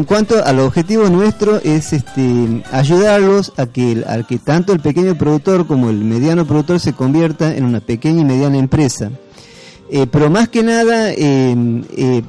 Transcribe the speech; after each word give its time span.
en 0.00 0.06
cuanto 0.06 0.42
al 0.42 0.60
objetivo 0.60 1.10
nuestro 1.10 1.58
es 1.58 1.92
este, 1.92 2.62
ayudarlos 2.72 3.52
a 3.58 3.66
que, 3.66 4.02
tanto 4.42 4.72
el 4.72 4.80
pequeño 4.80 5.14
productor 5.18 5.66
como 5.66 5.90
el 5.90 5.98
mediano 5.98 6.46
productor 6.46 6.80
se 6.80 6.94
convierta 6.94 7.54
en 7.54 7.66
una 7.66 7.80
pequeña 7.80 8.22
y 8.22 8.24
mediana 8.24 8.56
empresa. 8.56 9.10
Eh, 9.90 10.06
pero 10.10 10.30
más 10.30 10.48
que 10.48 10.62
nada, 10.62 11.10
eh, 11.12 12.22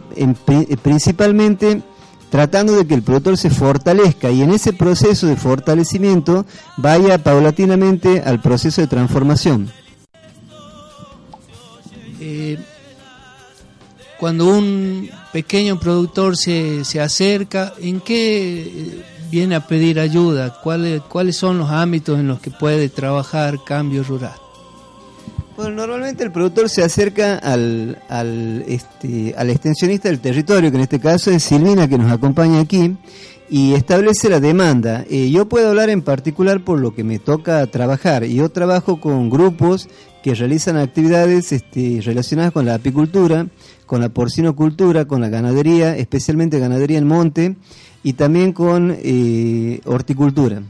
principalmente 0.84 1.82
tratando 2.30 2.76
de 2.76 2.86
que 2.86 2.94
el 2.94 3.04
productor 3.04 3.38
se 3.38 3.50
fortalezca 3.50 4.30
y 4.32 4.42
en 4.42 4.52
ese 4.52 4.74
proceso 4.74 5.28
de 5.28 5.38
fortalecimiento 5.38 6.46
vaya 6.76 7.20
paulatinamente 7.20 8.22
al 8.26 8.42
proceso 8.42 8.82
de 8.82 8.88
transformación. 8.88 9.72
Cuando 14.22 14.56
un 14.56 15.10
pequeño 15.34 15.80
productor 15.80 16.38
se, 16.38 16.86
se 16.86 17.02
acerca, 17.02 17.74
¿en 17.82 18.00
qué 18.02 18.62
eh, 18.62 19.04
viene 19.32 19.56
a 19.56 19.66
pedir 19.66 20.00
ayuda? 20.00 20.62
¿Cuáles, 20.62 21.02
¿Cuáles 21.02 21.36
son 21.38 21.58
los 21.58 21.72
ámbitos 21.72 22.20
en 22.20 22.28
los 22.28 22.40
que 22.40 22.52
puede 22.52 22.88
trabajar 22.90 23.64
cambio 23.66 24.04
rural? 24.04 24.36
Bueno, 25.58 25.72
normalmente 25.72 26.24
el 26.24 26.32
productor 26.32 26.70
se 26.70 26.84
acerca 26.84 27.40
al, 27.40 27.98
al, 28.10 28.64
este, 28.68 29.34
al 29.36 29.50
extensionista 29.50 30.08
del 30.08 30.20
territorio, 30.20 30.70
que 30.70 30.78
en 30.78 30.84
este 30.84 31.00
caso 31.00 31.32
es 31.32 31.42
Silvina, 31.42 31.88
que 31.88 31.98
nos 31.98 32.12
acompaña 32.12 32.60
aquí, 32.60 32.96
y 33.52 33.74
establece 33.74 34.30
la 34.30 34.40
demanda. 34.40 35.06
Eh, 35.10 35.30
yo 35.30 35.50
puedo 35.50 35.68
hablar 35.68 35.90
en 35.90 36.02
particular 36.02 36.64
por 36.64 36.80
lo 36.80 36.96
que 36.96 37.04
me 37.04 37.20
toca 37.20 37.68
trabajar. 37.68 38.24
Yo 38.24 38.48
trabajo 38.48 39.02
con 39.02 39.30
grupos 39.30 39.90
que 40.24 40.34
realizan 40.34 40.78
actividades 40.78 41.52
este, 41.52 42.00
relacionadas 42.02 42.54
con 42.54 42.66
la 42.66 42.76
apicultura, 42.76 43.48
con 43.86 44.00
la 44.00 44.08
porcinocultura, 44.08 45.04
con 45.04 45.20
la 45.20 45.28
ganadería, 45.28 45.98
especialmente 45.98 46.60
ganadería 46.60 46.98
en 46.98 47.08
monte, 47.08 47.58
y 48.04 48.14
también 48.14 48.54
con 48.54 48.96
eh, 48.98 49.82
horticultura. 49.84 50.62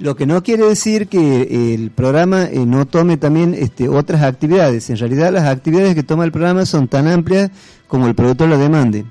Lo 0.00 0.16
que 0.16 0.26
no 0.26 0.42
quiere 0.42 0.66
decir 0.66 1.08
que 1.08 1.74
el 1.74 1.90
programa 1.92 2.44
eh, 2.44 2.66
no 2.66 2.86
tome 2.86 3.16
también 3.16 3.54
este, 3.54 3.88
otras 3.88 4.22
actividades. 4.22 4.90
En 4.90 4.98
realidad 4.98 5.32
las 5.32 5.44
actividades 5.44 5.94
que 5.94 6.02
toma 6.02 6.24
el 6.24 6.30
programa 6.30 6.66
son 6.66 6.88
tan 6.88 7.08
amplias 7.08 7.50
como 7.86 8.06
el 8.06 8.14
productor 8.14 8.50
lo 8.50 8.58
demande. 8.58 9.06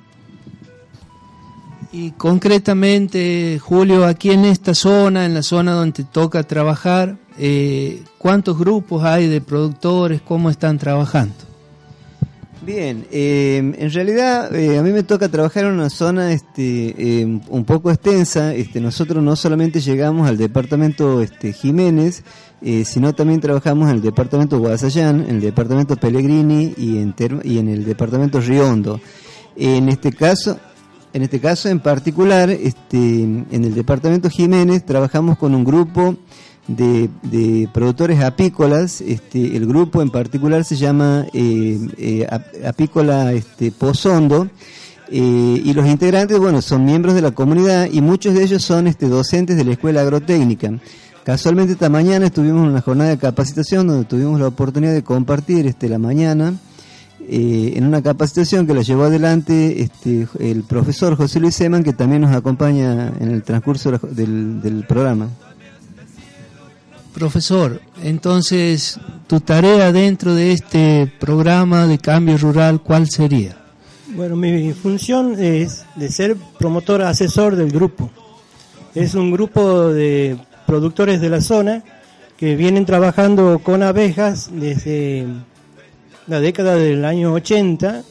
Y 1.92 2.12
concretamente, 2.12 3.60
Julio, 3.60 4.06
aquí 4.06 4.32
en 4.32 4.46
esta 4.46 4.74
zona, 4.74 5.26
en 5.26 5.34
la 5.34 5.42
zona 5.42 5.72
donde 5.72 6.04
toca 6.04 6.44
trabajar, 6.44 7.18
eh, 7.40 8.04
¿cuántos 8.18 8.58
grupos 8.58 9.04
hay 9.04 9.28
de 9.28 9.40
productores? 9.40 10.22
¿Cómo 10.22 10.50
están 10.50 10.78
trabajando? 10.78 11.36
Bien, 12.62 13.06
eh, 13.12 13.74
en 13.78 13.92
realidad 13.94 14.54
eh, 14.54 14.78
a 14.78 14.84
mí 14.84 14.92
me 14.92 15.04
toca 15.04 15.30
trabajar 15.30 15.64
en 15.64 15.72
una 15.72 15.90
zona 15.90 16.34
este, 16.34 17.26
un 17.48 17.64
poco 17.64 17.90
extensa. 17.90 18.54
Este, 18.54 18.82
nosotros 18.82 19.24
no 19.24 19.38
solamente 19.38 19.80
llegamos 19.80 20.28
al 20.28 20.38
departamento 20.38 21.22
este, 21.22 21.54
Jiménez, 21.54 22.24
sino 22.84 23.14
también 23.14 23.40
trabajamos 23.40 23.90
en 23.90 23.98
el 23.98 24.02
departamento 24.02 24.60
Guasayán, 24.60 25.22
en 25.22 25.36
el 25.36 25.42
departamento 25.42 25.96
Pellegrini 25.96 26.74
y 26.76 26.98
en, 26.98 27.16
y 27.44 27.60
en 27.60 27.70
el 27.70 27.86
departamento 27.86 28.42
Riondo. 28.42 29.00
En 29.56 29.88
este 29.90 30.12
caso, 30.12 30.60
en 31.18 31.24
este 31.24 31.40
caso 31.40 31.68
en 31.68 31.80
particular, 31.80 32.52
este, 32.52 32.98
en 32.98 33.48
el 33.52 33.74
departamento 33.74 34.30
Jiménez 34.30 34.86
trabajamos 34.86 35.40
con 35.40 35.56
un 35.56 35.64
grupo 35.64 36.16
de, 36.68 37.68
productores 37.74 38.22
apícolas. 38.22 39.02
Este, 39.02 39.58
el 39.58 39.66
grupo 39.66 40.04
en 40.04 40.12
particular 40.12 40.64
se 40.64 40.76
llama 40.76 41.26
eh, 41.34 41.80
eh, 41.98 42.28
Apícola 42.64 43.34
este, 43.34 43.72
Pozondo. 43.72 44.48
Eh, 45.10 45.62
y 45.66 45.74
los 45.74 45.88
integrantes, 45.88 46.38
bueno, 46.38 46.62
son 46.62 46.86
miembros 46.86 47.16
de 47.16 47.24
la 47.24 47.32
comunidad 47.32 47.90
y 47.92 48.00
muchos 48.00 48.36
de 48.36 48.44
ellos 48.44 48.62
son 48.62 48.86
este, 48.86 49.08
docentes 49.08 49.58
de 49.58 49.66
la 49.66 49.72
escuela 49.72 50.02
agrotécnica. 50.02 50.72
Casualmente 51.24 51.74
esta 51.74 51.90
mañana 51.90 52.28
estuvimos 52.28 52.62
en 52.62 52.70
una 52.70 52.82
jornada 52.82 53.10
de 53.10 53.18
capacitación 53.18 53.88
donde 53.88 54.06
tuvimos 54.06 54.40
la 54.40 54.50
oportunidad 54.50 54.94
de 54.94 55.04
compartir 55.04 55.66
este, 55.66 55.90
la 55.90 55.98
mañana 55.98 56.54
en 57.30 57.86
una 57.86 58.02
capacitación 58.02 58.66
que 58.66 58.74
la 58.74 58.82
llevó 58.82 59.04
adelante 59.04 59.82
este, 59.82 60.28
el 60.40 60.64
profesor 60.64 61.16
José 61.16 61.40
Luis 61.40 61.56
Seman, 61.56 61.84
que 61.84 61.94
también 61.94 62.22
nos 62.22 62.34
acompaña 62.34 63.12
en 63.20 63.32
el 63.32 63.44
transcurso 63.44 63.92
del, 63.92 64.62
del 64.62 64.86
programa. 64.86 65.30
Profesor, 67.14 67.82
entonces, 68.04 69.00
tu 69.28 69.42
tarea 69.42 69.92
dentro 69.92 70.36
de 70.36 70.52
este 70.52 71.12
programa 71.20 71.88
de 71.88 71.98
cambio 71.98 72.38
rural, 72.38 72.82
¿cuál 72.82 73.10
sería? 73.10 73.58
Bueno, 74.16 74.36
mi 74.36 74.72
función 74.74 75.36
es 75.38 75.84
de 75.96 76.10
ser 76.10 76.38
promotor 76.58 77.02
asesor 77.02 77.56
del 77.56 77.72
grupo. 77.72 78.10
Es 78.96 79.16
un 79.16 79.32
grupo 79.32 79.90
de 79.90 80.38
productores 80.66 81.20
de 81.20 81.30
la 81.30 81.42
zona 81.42 81.84
que 82.38 82.56
vienen 82.56 82.86
trabajando 82.86 83.60
con 83.64 83.84
abejas 83.84 84.50
desde 84.54 85.26
la 86.28 86.40
década 86.40 86.76
del 86.76 87.06
año 87.06 87.34
80 87.34 88.04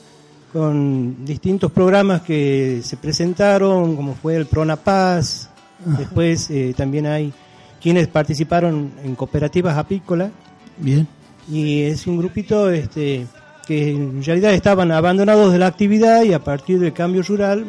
con 0.53 1.25
distintos 1.25 1.71
programas 1.71 2.23
que 2.23 2.81
se 2.83 2.97
presentaron, 2.97 3.95
como 3.95 4.15
fue 4.15 4.37
el 4.37 4.47
Pronapaz, 4.47 5.51
después 5.85 6.51
eh, 6.51 6.73
también 6.77 7.07
hay 7.07 7.33
quienes 7.81 8.09
participaron 8.09 8.93
en 9.05 9.15
cooperativas 9.15 9.77
apícolas. 9.77 10.31
Bien. 10.79 11.07
Y 11.51 11.83
es 11.83 12.07
un 12.07 12.17
grupito 12.19 12.71
este, 12.71 13.27
que 13.67 13.91
en 13.91 14.25
realidad 14.25 14.55
estaban 14.55 14.91
abandonados 14.93 15.53
de 15.53 15.59
la 15.59 15.67
actividad 15.67 16.23
y 16.23 16.33
a 16.33 16.43
partir 16.43 16.79
del 16.81 16.93
cambio 16.93 17.23
rural 17.23 17.67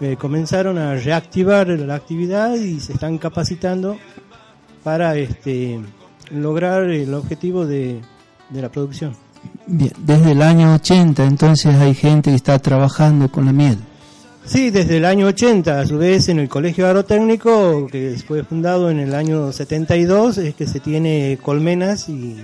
eh, 0.00 0.16
comenzaron 0.18 0.76
a 0.78 0.94
reactivar 0.96 1.68
la 1.68 1.94
actividad 1.94 2.54
y 2.54 2.80
se 2.80 2.92
están 2.92 3.18
capacitando 3.18 3.96
para 4.84 5.16
este, 5.16 5.80
lograr 6.30 6.84
el 6.84 7.14
objetivo 7.14 7.66
de, 7.66 8.00
de 8.50 8.62
la 8.62 8.68
producción. 8.68 9.14
Bien, 9.72 9.92
desde 10.04 10.32
el 10.32 10.42
año 10.42 10.74
80 10.74 11.24
entonces 11.24 11.76
hay 11.76 11.94
gente 11.94 12.30
que 12.30 12.36
está 12.36 12.58
trabajando 12.58 13.30
con 13.30 13.46
la 13.46 13.52
miel. 13.52 13.78
Sí, 14.44 14.70
desde 14.70 14.96
el 14.96 15.04
año 15.04 15.26
80, 15.26 15.78
a 15.78 15.86
su 15.86 15.96
vez 15.96 16.28
en 16.28 16.40
el 16.40 16.48
Colegio 16.48 16.88
Agrotécnico, 16.88 17.86
que 17.86 18.16
fue 18.26 18.42
fundado 18.42 18.90
en 18.90 18.98
el 18.98 19.14
año 19.14 19.52
72, 19.52 20.38
es 20.38 20.54
que 20.56 20.66
se 20.66 20.80
tiene 20.80 21.38
colmenas 21.40 22.08
y 22.08 22.36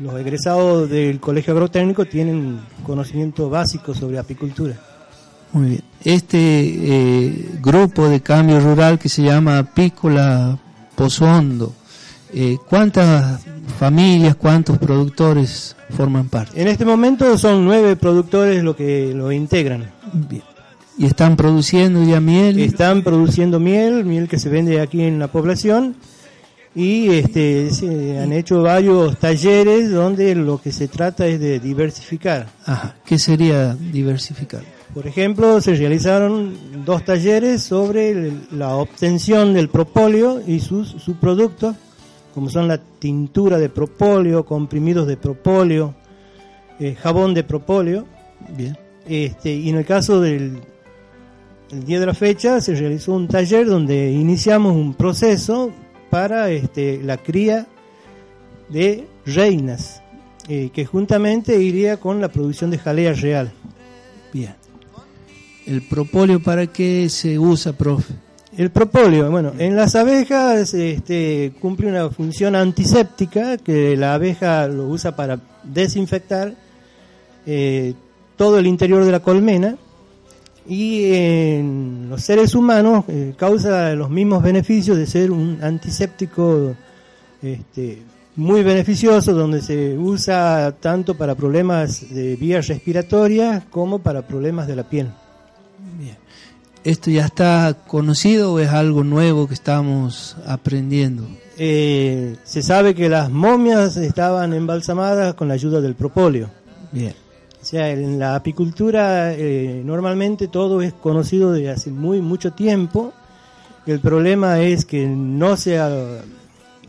los 0.00 0.18
egresados 0.18 0.88
del 0.88 1.20
Colegio 1.20 1.52
Agrotécnico 1.52 2.06
tienen 2.06 2.60
conocimiento 2.82 3.50
básico 3.50 3.92
sobre 3.92 4.18
apicultura. 4.18 4.74
Muy 5.52 5.68
bien. 5.68 5.82
Este 6.02 6.38
eh, 6.38 7.48
grupo 7.60 8.08
de 8.08 8.22
cambio 8.22 8.58
rural 8.58 8.98
que 8.98 9.10
se 9.10 9.22
llama 9.22 9.58
Apícola 9.58 10.56
Pozondo, 10.94 11.74
eh, 12.32 12.56
¿cuántas 12.70 13.42
familias, 13.80 14.36
cuántos 14.36 14.76
productores 14.76 15.74
forman 15.96 16.28
parte? 16.28 16.60
En 16.60 16.68
este 16.68 16.84
momento 16.84 17.38
son 17.38 17.64
nueve 17.64 17.96
productores 17.96 18.62
los 18.62 18.76
que 18.76 19.14
lo 19.14 19.32
integran. 19.32 19.90
Bien. 20.12 20.42
¿Y 20.98 21.06
están 21.06 21.34
produciendo 21.34 22.04
ya 22.04 22.20
miel? 22.20 22.60
Están 22.60 23.02
produciendo 23.02 23.58
miel, 23.58 24.04
miel 24.04 24.28
que 24.28 24.38
se 24.38 24.50
vende 24.50 24.82
aquí 24.82 25.00
en 25.00 25.18
la 25.18 25.28
población 25.28 25.96
y 26.74 27.08
este, 27.08 27.70
se 27.70 28.18
han 28.18 28.34
hecho 28.34 28.60
varios 28.60 29.18
talleres 29.18 29.90
donde 29.90 30.34
lo 30.34 30.60
que 30.60 30.72
se 30.72 30.86
trata 30.86 31.26
es 31.26 31.40
de 31.40 31.58
diversificar. 31.58 32.48
Ajá. 32.66 32.96
¿Qué 33.06 33.18
sería 33.18 33.74
diversificar? 33.74 34.60
Por 34.92 35.06
ejemplo, 35.06 35.58
se 35.62 35.74
realizaron 35.74 36.84
dos 36.84 37.02
talleres 37.02 37.62
sobre 37.62 38.30
la 38.52 38.76
obtención 38.76 39.54
del 39.54 39.70
propóleo 39.70 40.42
y 40.46 40.60
sus 40.60 40.88
subproductos, 40.88 41.76
como 42.34 42.48
son 42.50 42.68
la 42.68 42.78
tintura 42.78 43.58
de 43.58 43.68
propóleo, 43.68 44.44
comprimidos 44.44 45.06
de 45.06 45.16
propóleo, 45.16 45.94
eh, 46.78 46.94
jabón 46.94 47.34
de 47.34 47.44
propóleo. 47.44 48.06
Bien. 48.56 48.76
Este, 49.06 49.54
y 49.54 49.68
en 49.68 49.76
el 49.76 49.84
caso 49.84 50.20
del 50.20 50.60
el 51.72 51.84
día 51.84 52.00
de 52.00 52.06
la 52.06 52.14
fecha 52.14 52.60
se 52.60 52.74
realizó 52.74 53.12
un 53.12 53.28
taller 53.28 53.66
donde 53.66 54.10
iniciamos 54.10 54.74
un 54.74 54.94
proceso 54.94 55.70
para 56.10 56.50
este, 56.50 57.00
la 57.02 57.16
cría 57.16 57.68
de 58.68 59.06
reinas, 59.24 60.02
eh, 60.48 60.70
que 60.72 60.84
juntamente 60.84 61.62
iría 61.62 61.98
con 61.98 62.20
la 62.20 62.28
producción 62.28 62.72
de 62.72 62.78
jalea 62.78 63.12
real. 63.12 63.52
Bien. 64.32 64.54
¿El 65.66 65.82
propóleo 65.82 66.42
para 66.42 66.66
qué 66.66 67.08
se 67.08 67.38
usa, 67.38 67.72
profe? 67.72 68.14
El 68.56 68.70
propóleo, 68.70 69.30
bueno, 69.30 69.52
en 69.58 69.76
las 69.76 69.94
abejas 69.94 70.74
este, 70.74 71.52
cumple 71.60 71.86
una 71.86 72.10
función 72.10 72.56
antiséptica 72.56 73.56
que 73.58 73.96
la 73.96 74.14
abeja 74.14 74.66
lo 74.66 74.86
usa 74.86 75.14
para 75.14 75.38
desinfectar 75.62 76.54
eh, 77.46 77.94
todo 78.36 78.58
el 78.58 78.66
interior 78.66 79.04
de 79.04 79.12
la 79.12 79.20
colmena 79.20 79.76
y 80.66 81.12
en 81.12 82.08
los 82.10 82.22
seres 82.22 82.54
humanos 82.54 83.04
eh, 83.08 83.34
causa 83.36 83.92
los 83.94 84.10
mismos 84.10 84.42
beneficios 84.42 84.96
de 84.96 85.06
ser 85.06 85.30
un 85.30 85.58
antiséptico 85.62 86.74
este, 87.42 88.02
muy 88.36 88.62
beneficioso 88.62 89.32
donde 89.32 89.62
se 89.62 89.96
usa 89.96 90.74
tanto 90.80 91.16
para 91.16 91.34
problemas 91.34 92.12
de 92.12 92.36
vías 92.36 92.66
respiratorias 92.66 93.64
como 93.70 94.00
para 94.00 94.22
problemas 94.22 94.66
de 94.66 94.76
la 94.76 94.84
piel. 94.84 95.08
Bien. 95.98 96.16
¿Esto 96.82 97.10
ya 97.10 97.26
está 97.26 97.76
conocido 97.86 98.54
o 98.54 98.58
es 98.58 98.70
algo 98.70 99.04
nuevo 99.04 99.46
que 99.46 99.54
estamos 99.54 100.36
aprendiendo? 100.46 101.26
Eh, 101.58 102.36
se 102.44 102.62
sabe 102.62 102.94
que 102.94 103.10
las 103.10 103.30
momias 103.30 103.98
estaban 103.98 104.54
embalsamadas 104.54 105.34
con 105.34 105.48
la 105.48 105.54
ayuda 105.54 105.82
del 105.82 105.94
propóleo. 105.94 106.48
Bien. 106.90 107.14
O 107.60 107.64
sea, 107.64 107.90
en 107.90 108.18
la 108.18 108.34
apicultura 108.34 109.34
eh, 109.34 109.82
normalmente 109.84 110.48
todo 110.48 110.80
es 110.80 110.94
conocido 110.94 111.52
desde 111.52 111.70
hace 111.70 111.90
muy 111.90 112.22
mucho 112.22 112.52
tiempo. 112.52 113.12
El 113.86 114.00
problema 114.00 114.60
es 114.60 114.86
que 114.86 115.06
no 115.06 115.58
se 115.58 115.78
ah, 115.78 116.22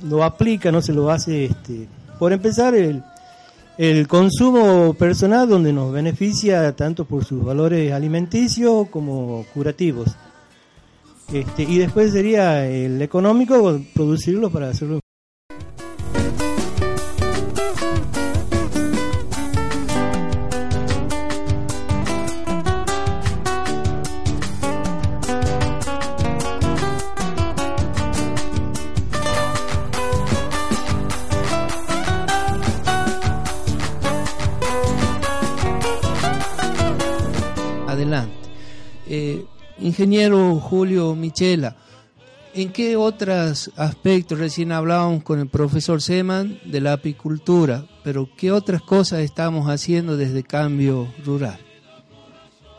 lo 0.08 0.24
aplica, 0.24 0.72
no 0.72 0.82
se 0.82 0.94
lo 0.94 1.12
hace. 1.12 1.46
Este, 1.46 1.88
por 2.18 2.32
empezar, 2.32 2.74
el, 2.76 3.04
el 3.78 4.08
consumo 4.08 4.94
personal 4.94 5.50
donde 5.50 5.74
nos 5.74 5.92
beneficia 5.92 6.76
tanto 6.76 7.06
por 7.06 7.26
sus 7.26 7.44
valores 7.44 7.92
alimenticios 7.92 8.90
como 8.90 9.46
curativos. 9.54 10.16
Este, 11.34 11.64
y 11.64 11.78
después 11.78 12.12
sería 12.12 12.68
el 12.68 13.02
económico 13.02 13.80
producirlo 13.94 14.50
para 14.50 14.70
hacerlo 14.70 15.01
ingeniero 39.82 40.56
Julio 40.60 41.16
Michela, 41.16 41.76
¿en 42.54 42.72
qué 42.72 42.96
otros 42.96 43.72
aspectos, 43.76 44.40
recién 44.40 44.72
hablábamos 44.72 45.24
con 45.24 45.40
el 45.40 45.50
profesor 45.50 46.02
Seman 46.02 46.60
de 46.66 46.82
la 46.82 46.94
apicultura, 46.94 47.86
pero 48.04 48.30
qué 48.38 48.52
otras 48.52 48.82
cosas 48.82 49.22
estamos 49.22 49.68
haciendo 49.68 50.18
desde 50.18 50.44
Cambio 50.44 51.08
Rural? 51.26 51.60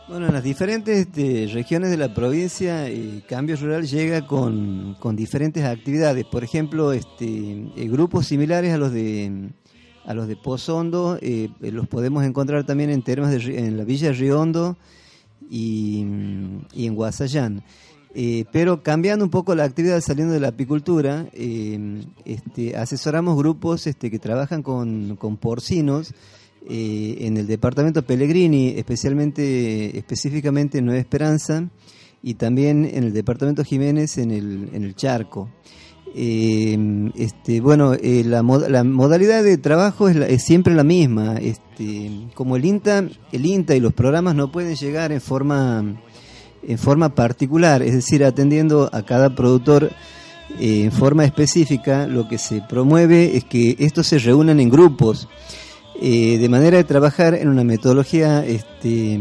Bueno, 0.07 0.27
en 0.27 0.33
las 0.33 0.43
diferentes 0.43 1.07
este, 1.07 1.49
regiones 1.53 1.89
de 1.89 1.97
la 1.97 2.13
provincia, 2.13 2.87
eh, 2.87 3.23
Cambio 3.27 3.55
Rural 3.55 3.87
llega 3.87 4.27
con, 4.27 4.97
diferentes 5.15 5.63
actividades. 5.63 6.25
Por 6.25 6.43
ejemplo, 6.43 6.91
este, 6.91 7.71
eh, 7.75 7.87
grupos 7.87 8.27
similares 8.27 8.73
a 8.73 8.77
los 8.77 8.91
de 8.91 9.49
a 10.05 10.13
los 10.13 10.27
de 10.27 10.35
Pozondo, 10.35 11.17
eh, 11.21 11.49
los 11.61 11.87
podemos 11.87 12.25
encontrar 12.25 12.65
también 12.65 12.89
en 12.89 13.03
termas 13.03 13.31
de, 13.31 13.57
en 13.57 13.77
la 13.77 13.85
Villa 13.85 14.11
Riondo 14.11 14.77
y, 15.49 16.01
en 16.01 16.95
Guasayán. 16.95 17.63
Eh, 18.15 18.45
pero 18.51 18.83
cambiando 18.83 19.25
un 19.25 19.31
poco 19.31 19.55
la 19.55 19.63
actividad, 19.63 19.99
saliendo 20.01 20.33
de 20.33 20.39
la 20.39 20.49
apicultura, 20.49 21.27
eh, 21.33 22.03
este, 22.25 22.75
asesoramos 22.75 23.35
grupos 23.35 23.87
este, 23.87 24.11
que 24.11 24.19
trabajan 24.19 24.61
con, 24.61 25.15
con 25.15 25.37
porcinos 25.37 26.13
eh, 26.69 27.17
en 27.21 27.35
el 27.37 27.47
departamento 27.47 28.03
Pellegrini, 28.03 28.69
especialmente, 28.77 29.97
específicamente 29.97 30.77
en 30.77 30.85
Nueva 30.85 31.01
Esperanza, 31.01 31.67
y 32.21 32.35
también 32.35 32.85
en 32.85 33.03
el 33.03 33.13
departamento 33.13 33.65
Jiménez 33.65 34.17
en 34.17 34.31
el, 34.31 34.69
en 34.73 34.83
el 34.83 34.95
Charco. 34.95 35.49
Eh, 36.15 37.11
este, 37.15 37.59
bueno, 37.59 37.93
eh, 37.95 38.23
la, 38.25 38.43
mod- 38.43 38.67
la 38.67 38.83
modalidad 38.83 39.43
de 39.43 39.57
trabajo 39.57 40.09
es, 40.09 40.15
la- 40.15 40.27
es 40.27 40.43
siempre 40.43 40.73
la 40.75 40.83
misma. 40.83 41.35
Este, 41.37 42.11
como 42.35 42.55
el 42.55 42.65
INTA, 42.65 43.05
el 43.31 43.45
INTA 43.45 43.75
y 43.75 43.79
los 43.79 43.93
programas 43.93 44.35
no 44.35 44.51
pueden 44.51 44.75
llegar 44.75 45.11
en 45.11 45.21
forma, 45.21 45.83
en 46.67 46.77
forma 46.77 47.15
particular, 47.15 47.81
es 47.81 47.93
decir, 47.93 48.23
atendiendo 48.23 48.89
a 48.93 49.01
cada 49.03 49.35
productor 49.35 49.91
eh, 50.59 50.83
en 50.85 50.91
forma 50.91 51.25
específica, 51.25 52.05
lo 52.05 52.27
que 52.27 52.37
se 52.37 52.61
promueve 52.69 53.35
es 53.35 53.43
que 53.45 53.75
estos 53.79 54.05
se 54.07 54.19
reúnan 54.19 54.59
en 54.59 54.69
grupos, 54.69 55.27
eh, 55.99 56.37
de 56.37 56.49
manera 56.49 56.77
de 56.77 56.83
trabajar 56.83 57.33
en 57.33 57.47
una 57.47 57.63
metodología 57.63 58.45
este, 58.45 59.19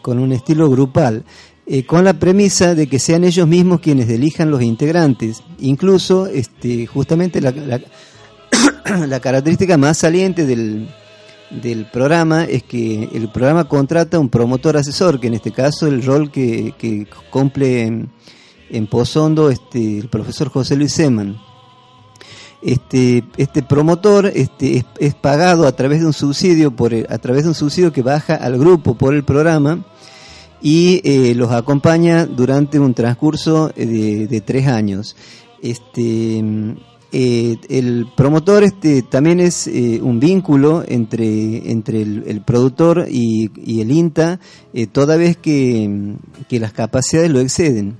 con 0.00 0.18
un 0.18 0.32
estilo 0.32 0.70
grupal 0.70 1.24
eh, 1.72 1.86
con 1.86 2.02
la 2.02 2.14
premisa 2.14 2.74
de 2.74 2.88
que 2.88 2.98
sean 2.98 3.22
ellos 3.22 3.46
mismos 3.46 3.78
quienes 3.78 4.08
elijan 4.08 4.50
los 4.50 4.60
integrantes. 4.60 5.40
Incluso, 5.60 6.26
este, 6.26 6.84
justamente 6.84 7.40
la, 9.06 9.20
característica 9.20 9.76
más 9.78 9.98
saliente 9.98 10.46
del, 10.46 10.88
del 11.62 11.86
programa 11.92 12.42
es 12.42 12.64
que 12.64 13.08
el 13.12 13.30
programa 13.30 13.68
contrata 13.68 14.18
un 14.18 14.28
promotor 14.28 14.78
asesor, 14.78 15.20
que 15.20 15.28
en 15.28 15.34
este 15.34 15.52
caso 15.52 15.86
el 15.86 16.02
rol 16.02 16.32
que, 16.32 16.74
que 16.76 17.06
cumple 17.30 17.82
en, 17.82 18.10
en 18.68 18.88
Pozondo 18.88 19.48
este, 19.48 19.98
el 19.98 20.08
profesor 20.08 20.48
José 20.48 20.74
Luis 20.74 20.92
Seman. 20.92 21.38
Este, 22.62 23.22
este 23.36 23.62
promotor 23.62 24.26
este, 24.34 24.78
es, 24.78 24.84
es 24.98 25.14
pagado 25.14 25.68
a 25.68 25.72
través 25.76 26.00
de 26.00 26.06
un 26.06 26.12
subsidio 26.12 26.72
por 26.74 26.92
el- 26.92 27.06
a 27.08 27.18
través 27.18 27.44
de 27.44 27.50
un 27.50 27.54
subsidio 27.54 27.92
que 27.92 28.02
baja 28.02 28.34
al 28.34 28.58
grupo 28.58 28.96
por 28.96 29.14
el 29.14 29.22
programa 29.22 29.86
y 30.62 31.00
eh, 31.04 31.34
los 31.34 31.50
acompaña 31.52 32.26
durante 32.26 32.78
un 32.78 32.94
transcurso 32.94 33.72
eh, 33.76 33.86
de, 33.86 34.26
de 34.26 34.40
tres 34.40 34.66
años. 34.66 35.16
Este, 35.62 36.42
eh, 37.12 37.56
el 37.68 38.06
promotor 38.16 38.62
este, 38.64 39.02
también 39.02 39.40
es 39.40 39.66
un 39.66 40.20
vínculo 40.20 40.84
entre, 40.86 41.70
entre 41.70 42.02
el, 42.02 42.42
productor 42.42 43.06
y, 43.10 43.50
y 43.56 43.80
el 43.80 43.90
INTA, 43.90 44.40
toda 44.92 45.16
vez 45.16 45.36
que, 45.36 46.16
que 46.48 46.60
las 46.60 46.72
capacidades 46.72 47.30
lo 47.30 47.40
exceden. 47.40 47.96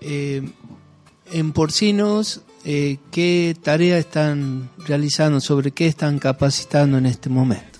En 0.00 1.52
porcinos, 1.52 2.42
¿qué 2.62 3.56
tarea 3.62 3.96
están 3.96 4.68
realizando? 4.86 5.40
¿Sobre 5.40 5.70
qué 5.70 5.86
están 5.86 6.18
capacitando 6.18 6.98
en 6.98 7.06
este 7.06 7.30
momento? 7.30 7.73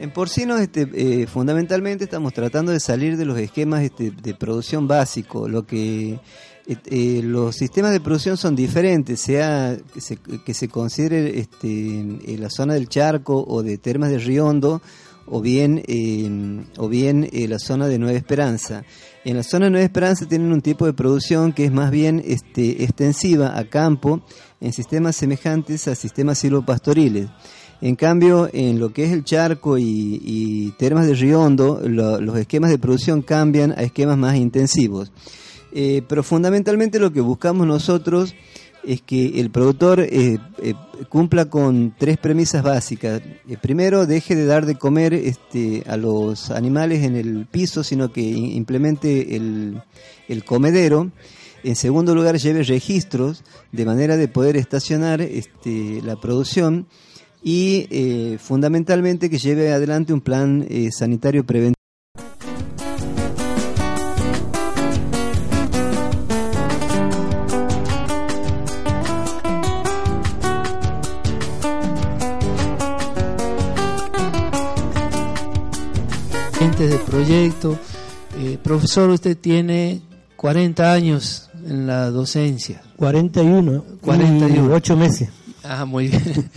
En 0.00 0.12
porcinos, 0.12 0.60
este, 0.60 0.88
eh, 0.94 1.26
fundamentalmente 1.26 2.04
estamos 2.04 2.32
tratando 2.32 2.70
de 2.70 2.78
salir 2.78 3.16
de 3.16 3.24
los 3.24 3.38
esquemas 3.38 3.82
este, 3.82 4.12
de 4.12 4.34
producción 4.34 4.86
básico. 4.86 5.48
Lo 5.48 5.66
que 5.66 6.20
eh, 6.68 7.20
los 7.24 7.56
sistemas 7.56 7.92
de 7.92 8.00
producción 8.00 8.36
son 8.36 8.54
diferentes, 8.54 9.20
sea 9.20 9.76
que 9.92 10.00
se, 10.00 10.16
que 10.16 10.54
se 10.54 10.68
considere 10.68 11.40
este, 11.40 11.68
en 11.68 12.40
la 12.40 12.50
zona 12.50 12.74
del 12.74 12.88
Charco 12.88 13.44
o 13.44 13.62
de 13.62 13.78
Termas 13.78 14.10
de 14.10 14.18
Riondo 14.18 14.82
o 15.30 15.40
bien 15.40 15.82
eh, 15.86 16.64
o 16.76 16.88
bien 16.88 17.28
eh, 17.32 17.48
la 17.48 17.58
zona 17.58 17.86
de 17.86 17.98
Nueva 17.98 18.16
Esperanza. 18.16 18.84
En 19.24 19.36
la 19.36 19.42
zona 19.42 19.66
de 19.66 19.70
Nueva 19.70 19.84
Esperanza 19.84 20.26
tienen 20.26 20.52
un 20.52 20.60
tipo 20.60 20.86
de 20.86 20.92
producción 20.92 21.52
que 21.52 21.64
es 21.64 21.72
más 21.72 21.90
bien 21.90 22.22
este, 22.24 22.82
extensiva 22.84 23.58
a 23.58 23.64
campo 23.64 24.22
en 24.60 24.72
sistemas 24.72 25.16
semejantes 25.16 25.88
a 25.88 25.94
sistemas 25.94 26.38
silvopastoriles. 26.38 27.28
En 27.80 27.94
cambio, 27.94 28.48
en 28.52 28.80
lo 28.80 28.92
que 28.92 29.04
es 29.04 29.12
el 29.12 29.22
charco 29.24 29.78
y, 29.78 30.74
termas 30.78 31.06
de 31.06 31.14
Riondo, 31.14 31.80
lo- 31.84 32.20
los 32.20 32.36
esquemas 32.36 32.70
de 32.70 32.78
producción 32.78 33.22
cambian 33.22 33.70
a 33.72 33.82
esquemas 33.82 34.18
más 34.18 34.36
intensivos. 34.36 35.12
Eh, 35.72 36.02
pero 36.08 36.22
fundamentalmente 36.22 36.98
lo 36.98 37.12
que 37.12 37.20
buscamos 37.20 37.66
nosotros 37.66 38.34
es 38.84 39.02
que 39.02 39.38
el 39.40 39.50
productor 39.50 40.00
eh, 40.00 40.38
eh, 40.62 40.74
cumpla 41.08 41.44
con 41.50 41.94
tres 41.98 42.16
premisas 42.16 42.62
básicas. 42.62 43.20
Eh, 43.48 43.56
primero, 43.60 44.06
deje 44.06 44.34
de 44.34 44.46
dar 44.46 44.66
de 44.66 44.76
comer 44.76 45.12
este, 45.14 45.84
a 45.86 45.96
los 45.96 46.50
animales 46.50 47.04
en 47.04 47.14
el 47.16 47.46
piso, 47.46 47.84
sino 47.84 48.10
que 48.12 48.22
implemente 48.22 49.36
el, 49.36 49.82
el 50.26 50.44
comedero. 50.44 51.10
En 51.64 51.76
segundo 51.76 52.14
lugar, 52.14 52.38
lleve 52.38 52.62
registros 52.62 53.44
de 53.72 53.84
manera 53.84 54.16
de 54.16 54.28
poder 54.28 54.56
estacionar 54.56 55.20
este, 55.20 56.00
la 56.02 56.16
producción 56.16 56.86
y 57.42 57.86
eh, 57.90 58.38
fundamentalmente 58.38 59.30
que 59.30 59.38
lleve 59.38 59.72
adelante 59.72 60.12
un 60.12 60.20
plan 60.20 60.66
eh, 60.68 60.90
sanitario 60.90 61.44
preventivo. 61.44 61.74
Gente 76.58 76.88
de 76.88 76.98
proyecto. 76.98 77.78
Eh, 78.40 78.58
profesor, 78.62 79.10
usted 79.10 79.36
tiene 79.36 80.00
40 80.36 80.92
años 80.92 81.50
en 81.64 81.86
la 81.86 82.10
docencia. 82.10 82.82
41, 82.96 83.84
41. 84.00 84.74
8 84.74 84.96
meses. 84.96 85.28
Ah, 85.62 85.84
muy 85.84 86.08
bien. 86.08 86.50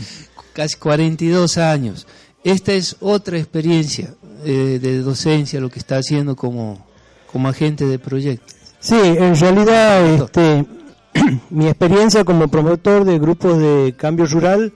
Casi 0.53 0.77
42 0.77 1.57
años. 1.57 2.07
Esta 2.43 2.73
es 2.73 2.97
otra 2.99 3.37
experiencia 3.37 4.13
eh, 4.43 4.79
de 4.81 4.99
docencia, 4.99 5.61
lo 5.61 5.69
que 5.69 5.79
está 5.79 5.97
haciendo 5.97 6.35
como, 6.35 6.85
como 7.31 7.47
agente 7.47 7.85
de 7.85 7.99
proyecto. 7.99 8.53
Sí, 8.79 8.95
en 8.99 9.35
realidad 9.35 10.05
este, 10.05 10.65
mi 11.51 11.67
experiencia 11.67 12.23
como 12.23 12.47
promotor 12.47 13.05
de 13.05 13.19
grupos 13.19 13.59
de 13.59 13.93
cambio 13.95 14.25
rural 14.25 14.73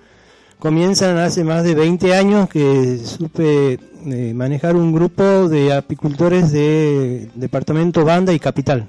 comienzan 0.60 1.18
hace 1.18 1.44
más 1.44 1.64
de 1.64 1.76
20 1.76 2.16
años 2.16 2.50
que 2.50 3.00
supe 3.04 3.80
eh, 4.06 4.34
manejar 4.36 4.76
un 4.76 4.94
grupo 4.94 5.50
de 5.50 5.74
apicultores 5.74 6.52
de 6.52 7.30
departamento 7.34 8.06
Banda 8.06 8.32
y 8.32 8.40
Capital. 8.40 8.88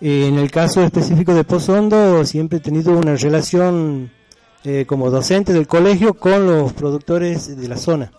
Eh, 0.00 0.26
en 0.28 0.38
el 0.38 0.50
caso 0.50 0.82
específico 0.82 1.32
de 1.32 1.44
Pozondo, 1.44 2.24
siempre 2.26 2.58
he 2.58 2.60
tenido 2.60 2.92
una 2.92 3.16
relación 3.16 4.10
eh, 4.64 4.84
como 4.86 5.10
docente 5.10 5.52
del 5.52 5.66
colegio 5.66 6.14
con 6.14 6.46
los 6.46 6.72
productores 6.72 7.56
de 7.56 7.68
la 7.68 7.76
zona. 7.76 8.12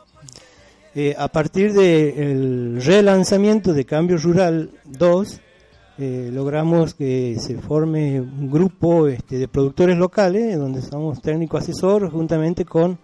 Eh, 0.96 1.16
a 1.18 1.28
partir 1.28 1.74
del 1.74 2.82
relanzamiento 2.84 3.74
de 3.74 3.86
Cambio 3.86 4.18
Rural 4.18 4.70
2, 4.86 5.40
logramos 5.98 6.96
que 6.96 7.38
se 7.40 7.58
forme 7.58 8.20
un 8.20 8.52
grupo 8.52 9.08
este, 9.08 9.38
de 9.38 9.48
productores 9.48 9.98
locales, 9.98 10.58
donde 10.58 10.82
somos 10.82 11.22
técnico 11.22 11.58
asesor, 11.58 12.10
juntamente 12.12 12.66
con 12.66 12.98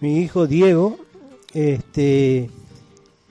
mi 0.00 0.18
hijo 0.18 0.46
Diego. 0.46 0.98
Este, 1.54 2.50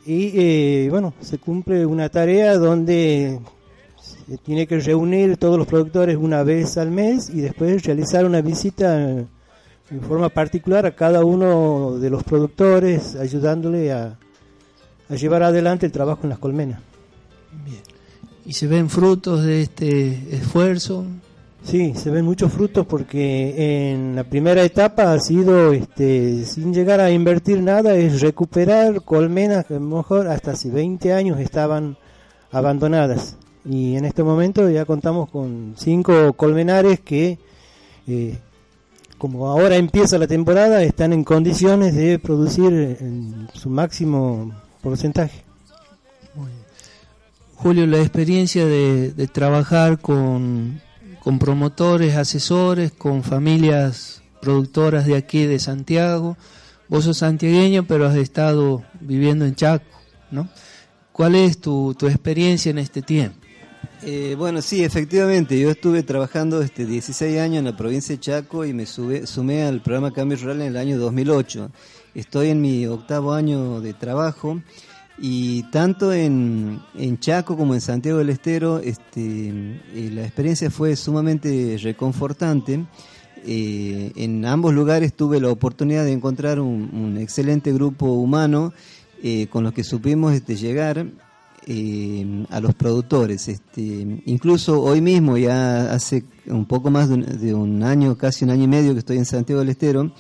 y 0.06 0.90
bueno, 0.90 1.14
se 1.22 1.38
cumple 1.38 1.86
una 1.86 2.10
tarea 2.10 2.58
donde 2.58 3.40
tiene 4.38 4.68
que 4.68 4.80
reunir 4.80 5.38
todos 5.38 5.58
los 5.58 5.68
productores 5.68 6.18
una 6.18 6.44
vez 6.44 6.78
al 6.78 6.92
mes 6.92 7.30
y 7.30 7.42
después 7.42 7.84
realizar 7.84 8.26
una 8.26 8.42
visita 8.42 9.26
en 9.92 10.02
forma 10.02 10.30
particular 10.30 10.86
a 10.86 10.96
cada 10.96 11.26
uno 11.26 11.98
de 12.00 12.10
los 12.10 12.24
productores, 12.24 13.16
ayudándole 13.16 13.92
a, 13.92 14.18
llevar 15.10 15.44
adelante 15.44 15.86
el 15.86 15.92
trabajo 15.92 16.22
en 16.24 16.30
las 16.30 16.40
colmenas. 16.40 16.80
Bien. 17.66 17.82
¿Y 18.46 18.54
se 18.54 18.68
ven 18.68 18.90
frutos 18.90 19.44
de 19.44 19.62
este 19.62 20.36
esfuerzo? 20.36 21.06
Sí, 21.64 21.94
se 21.96 22.10
ven 22.10 22.24
muchos 22.24 22.52
frutos 22.54 22.88
porque 22.88 23.92
en 23.92 24.16
la 24.16 24.24
primera 24.24 24.64
etapa 24.64 25.12
ha 25.12 25.20
sido, 25.20 25.74
este, 25.74 26.46
sin 26.46 26.74
llegar 26.74 27.02
a 27.02 27.12
invertir 27.12 27.62
nada, 27.62 27.96
es 27.96 28.22
recuperar 28.22 29.04
colmenas 29.04 29.66
que 29.66 29.76
a 29.76 29.80
lo 29.80 29.98
mejor 29.98 30.28
hasta 30.28 30.52
hace 30.52 30.72
20 30.72 31.12
años 31.12 31.40
estaban 31.40 31.98
abandonadas 32.52 33.38
y 33.66 33.96
en 33.96 34.06
este 34.06 34.24
momento 34.24 34.70
ya 34.70 34.86
contamos 34.86 35.30
con 35.30 35.76
cinco 35.78 36.34
colmenares 36.34 37.00
que 37.00 37.38
eh, 38.08 38.40
como 39.18 39.48
ahora 39.48 39.76
empieza 39.76 40.18
la 40.18 40.28
temporada 40.28 40.84
están 40.84 41.14
en 41.14 41.24
condiciones 41.24 41.94
de 41.94 42.18
producir 42.18 42.74
en 42.74 43.48
su 43.54 43.70
máximo 43.70 44.52
porcentaje. 44.82 45.44
Julio, 47.54 47.86
la 47.86 48.00
experiencia 48.00 48.66
de, 48.66 49.12
de 49.12 49.28
trabajar 49.28 50.00
con, 50.00 50.82
con 51.20 51.38
promotores, 51.38 52.16
asesores, 52.16 52.92
con 52.92 53.22
familias 53.22 54.24
productoras 54.42 55.06
de 55.06 55.16
aquí 55.16 55.46
de 55.46 55.60
Santiago. 55.60 56.38
Vos 56.90 57.04
sos 57.06 57.18
santiagueño, 57.18 57.84
pero 57.84 58.08
has 58.08 58.16
estado 58.16 58.84
viviendo 59.00 59.46
en 59.46 59.54
Chaco, 59.54 59.86
¿no? 60.32 60.50
¿Cuál 61.12 61.36
es 61.36 61.62
tu, 61.62 61.94
tu 61.94 62.08
experiencia 62.08 62.72
en 62.72 62.80
este 62.80 63.04
tiempo? 63.04 63.38
Eh, 64.04 64.36
bueno, 64.36 64.64
sí, 64.64 64.84
efectivamente. 64.84 65.60
Yo 65.60 65.70
estuve 65.70 66.02
trabajando 66.02 66.62
este 66.62 66.86
16 66.86 67.40
años 67.40 67.60
en 67.60 67.66
la 67.66 67.78
provincia 67.78 68.16
de 68.16 68.20
Chaco 68.20 68.66
y 68.66 68.74
me 68.74 68.88
sumé 68.88 69.64
al 69.64 69.82
programa 69.82 70.12
Cambio 70.12 70.38
Rural 70.38 70.62
en 70.62 70.68
el 70.70 70.78
año 70.78 70.98
2008. 70.98 71.70
Estoy 72.16 72.50
en 72.50 72.62
mi 72.62 72.88
octavo 72.88 73.34
año 73.34 73.80
de 73.80 73.94
trabajo 73.94 74.60
y 75.20 75.64
tanto 75.72 76.12
en, 76.14 76.82
Chaco 77.20 77.56
como 77.56 77.76
en 77.76 77.82
Santiago 77.82 78.18
del 78.18 78.32
Estero 78.32 78.80
este, 78.80 79.50
eh, 79.50 80.10
la 80.12 80.24
experiencia 80.24 80.72
fue 80.72 80.96
sumamente 80.96 81.78
reconfortante. 81.80 82.84
Eh, 83.46 84.12
en 84.16 84.46
ambos 84.46 84.74
lugares 84.74 85.14
tuve 85.14 85.40
la 85.40 85.50
oportunidad 85.50 86.06
de 86.06 86.12
encontrar 86.12 86.60
un, 86.60 87.18
excelente 87.20 87.72
grupo 87.72 88.08
humano 88.08 88.74
con 89.52 89.64
los 89.64 89.74
que 89.74 89.84
supimos 89.84 90.34
este, 90.34 90.56
llegar 90.56 91.06
eh, 91.68 92.46
a 92.50 92.60
los 92.60 92.74
productores. 92.74 93.48
Este, 93.48 94.22
incluso 94.26 94.82
hoy 94.82 95.02
mismo, 95.02 95.38
ya 95.38 95.94
hace 95.94 96.24
un 96.48 96.66
poco 96.66 96.90
más 96.90 97.08
de 97.10 97.54
un, 97.54 97.84
año, 97.84 98.18
casi 98.18 98.46
un 98.46 98.52
año 98.52 98.64
y 98.64 98.68
medio 98.68 98.94
que 98.94 99.00
estoy 99.00 99.18
en 99.18 99.26
Santiago 99.26 99.60
del 99.60 99.70
Estero, 99.70 100.12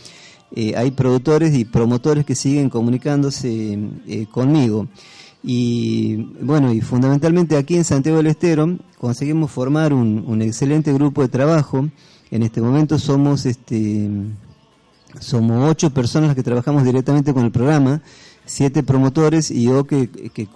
eh, 0.55 0.75
hay 0.75 0.91
productores 0.91 1.55
y 1.55 1.65
promotores 1.65 2.25
que 2.25 2.35
siguen 2.35 2.69
comunicándose 2.69 3.79
eh, 4.07 4.27
conmigo. 4.31 4.87
Y 5.43 6.17
bueno, 6.41 6.71
y 6.71 6.81
fundamentalmente 6.81 7.57
aquí 7.57 7.75
en 7.75 7.85
Santiago 7.85 8.17
del 8.17 8.27
Estero 8.27 8.77
conseguimos 8.99 9.49
formar 9.49 9.93
un, 9.93 10.23
un 10.27 10.41
excelente 10.43 10.93
grupo 10.93 11.23
de 11.23 11.29
trabajo. 11.29 11.89
En 12.29 12.43
este 12.43 12.61
momento 12.61 12.99
somos 12.99 13.47
este 13.47 14.09
somos 15.19 15.69
ocho 15.69 15.89
personas 15.89 16.29
las 16.29 16.35
que 16.35 16.43
trabajamos 16.43 16.83
directamente 16.83 17.33
con 17.33 17.43
el 17.43 17.51
programa 17.51 18.01
siete 18.45 18.83
promotores 18.83 19.51
y 19.51 19.63
yo 19.63 19.85
que, 19.85 20.09
que, 20.09 20.47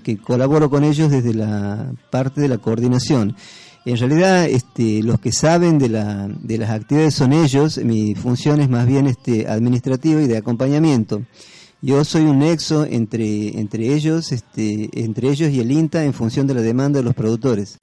que, 0.00 0.16
colaboro 0.18 0.70
con 0.70 0.84
ellos 0.84 1.10
desde 1.10 1.34
la 1.34 1.92
parte 2.10 2.40
de 2.40 2.48
la 2.48 2.58
coordinación. 2.58 3.36
En 3.84 3.96
realidad, 3.96 4.46
este, 4.46 5.02
los 5.02 5.20
que 5.20 5.30
saben 5.30 5.78
de, 5.78 5.88
la, 5.88 6.28
de 6.28 6.58
las 6.58 6.70
actividades 6.70 7.14
son 7.14 7.32
ellos, 7.32 7.78
mi 7.78 8.14
función 8.14 8.60
es 8.60 8.68
más 8.68 8.86
bien 8.86 9.06
este, 9.06 9.48
administrativa 9.48 10.20
y 10.20 10.26
de 10.26 10.36
acompañamiento. 10.36 11.22
Yo 11.82 12.04
soy 12.04 12.22
un 12.22 12.40
nexo 12.40 12.84
entre, 12.84 13.60
entre 13.60 13.94
ellos, 13.94 14.32
este, 14.32 14.88
entre 14.92 15.28
ellos 15.28 15.50
y 15.52 15.60
el 15.60 15.70
INTA 15.70 16.04
en 16.04 16.14
función 16.14 16.46
de 16.46 16.54
la 16.54 16.62
demanda 16.62 16.98
de 16.98 17.04
los 17.04 17.14
productores. 17.14 17.78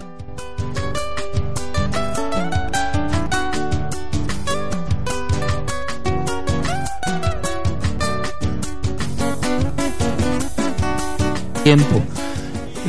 Tiempo. 11.64 12.02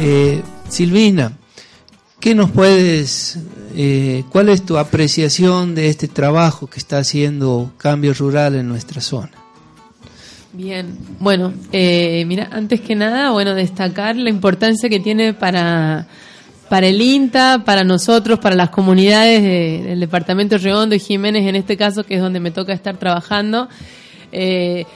Eh, 0.01 0.43
Silvina, 0.69 1.33
¿qué 2.19 2.35
nos 2.35 2.51
puedes, 2.51 3.39
eh, 3.77 4.25
cuál 4.31 4.49
es 4.49 4.67
tu 4.67 4.77
apreciación 4.79 5.77
de 5.77 5.89
este 5.89 6.09
trabajo 6.09 6.67
que 6.67 6.81
está 6.81 6.99
haciendo 6.99 7.73
Cambio 7.79 8.13
Rural 8.15 8.57
en 8.57 8.69
nuestra 8.69 9.01
zona? 9.01 9.31
Bien, 10.53 10.99
bueno, 11.21 11.53
eh, 11.73 12.25
mira, 12.27 12.49
antes 12.53 12.81
que 12.81 12.97
nada, 12.97 13.31
bueno, 13.31 13.55
destacar 13.55 14.17
la 14.17 14.31
importancia 14.31 14.89
que 14.89 14.99
tiene 14.99 15.35
para, 15.35 16.09
para 16.69 16.89
el 16.89 17.01
INTA, 17.01 17.63
para 17.65 17.85
nosotros, 17.85 18.41
para 18.41 18.57
las 18.57 18.71
comunidades 18.71 19.43
del 19.43 20.01
departamento 20.01 20.59
Redondo 20.59 20.97
y 20.97 21.01
Jiménez, 21.01 21.47
en 21.47 21.57
este 21.57 21.77
caso, 21.77 22.05
que 22.05 22.17
es 22.17 22.21
donde 22.21 22.41
me 22.41 22.51
toca 22.51 22.73
estar 22.73 22.97
trabajando, 22.97 23.69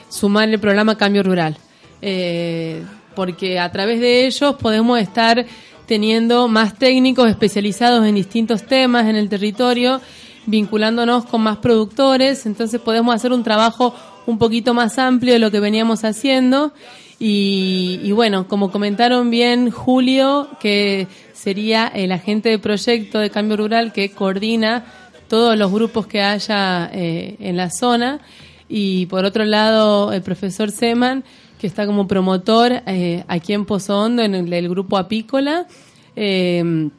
sumar 0.09 0.49
el 0.49 0.59
programa 0.59 0.97
Cambio 0.97 1.23
Rural. 1.23 1.57
Eh, 2.01 2.81
porque 3.19 3.59
a 3.59 3.69
través 3.69 3.99
de 3.99 4.25
ellos 4.27 4.55
podemos 4.55 4.97
estar 4.97 5.45
teniendo 5.85 6.47
más 6.47 6.79
técnicos 6.79 7.29
especializados 7.29 8.07
en 8.07 8.15
distintos 8.15 8.63
temas 8.63 9.07
en 9.07 9.17
el 9.17 9.27
territorio, 9.27 9.99
vinculándonos 10.45 11.25
con 11.25 11.41
más 11.41 11.57
productores, 11.57 12.45
entonces 12.45 12.79
podemos 12.79 13.13
hacer 13.13 13.33
un 13.33 13.43
trabajo 13.43 13.93
un 14.25 14.37
poquito 14.37 14.73
más 14.73 14.97
amplio 14.97 15.33
de 15.33 15.39
lo 15.39 15.51
que 15.51 15.59
veníamos 15.59 16.05
haciendo. 16.05 16.71
Y, 17.19 18.09
bueno, 18.13 18.47
como 18.47 18.71
comentaron 18.71 19.29
bien 19.29 19.69
Julio, 19.69 20.47
que 20.61 21.07
sería 21.33 21.91
el 21.93 22.13
agente 22.13 22.47
de 22.47 22.57
proyecto 22.57 23.19
de 23.19 23.31
cambio 23.31 23.57
rural 23.57 23.91
que 23.91 24.11
coordina 24.11 24.85
todos 25.27 25.57
los 25.57 25.69
grupos 25.73 26.07
que 26.07 26.21
haya 26.21 26.89
eh, 26.93 27.35
en 27.41 27.57
la 27.57 27.69
zona. 27.69 28.21
Y 28.69 29.07
por 29.07 29.25
otro 29.25 29.43
lado, 29.43 30.13
el 30.13 30.21
profesor 30.21 30.71
Seman, 30.71 31.25
que 31.59 31.67
está 31.67 31.85
como 31.85 32.07
promotor 32.07 32.81
eh, 32.87 33.23
aquí 33.27 33.53
en 33.53 33.65
Pozo 33.65 33.99
Hondo, 33.99 34.23
en 34.23 34.33
el, 34.33 34.69
grupo 34.69 34.97
Apícola. 34.97 35.67
Eh, 36.15 36.89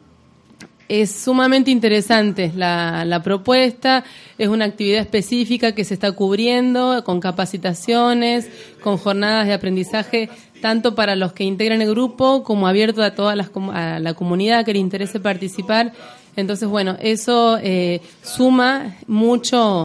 es 0.88 1.12
sumamente 1.12 1.70
interesante 1.70 2.52
la, 2.54 3.04
la, 3.04 3.22
propuesta, 3.22 4.02
es 4.38 4.48
una 4.48 4.64
actividad 4.64 5.00
específica 5.00 5.72
que 5.72 5.84
se 5.84 5.94
está 5.94 6.10
cubriendo 6.12 7.04
con 7.04 7.20
capacitaciones, 7.20 8.50
con 8.82 8.98
jornadas 8.98 9.46
de 9.46 9.54
aprendizaje, 9.54 10.28
tanto 10.60 10.96
para 10.96 11.14
los 11.14 11.32
que 11.32 11.44
integran 11.44 11.80
el 11.80 11.90
grupo 11.90 12.42
como 12.42 12.66
abierto 12.66 13.04
a 13.04 13.14
toda 13.14 13.34
a 13.34 14.00
la 14.00 14.14
comunidad 14.14 14.64
que 14.64 14.72
le 14.72 14.80
interese 14.80 15.20
participar. 15.20 15.92
Entonces, 16.34 16.68
bueno, 16.68 16.96
eso 17.00 17.58
eh, 17.62 18.00
suma 18.22 18.96
mucho 19.06 19.84